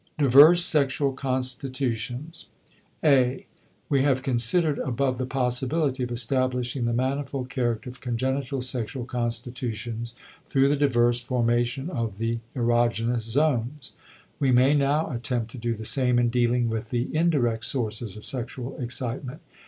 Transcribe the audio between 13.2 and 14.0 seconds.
zones;